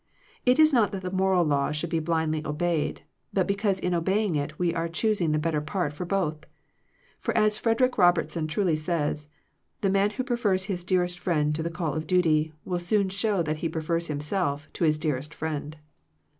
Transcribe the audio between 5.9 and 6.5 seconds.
for both;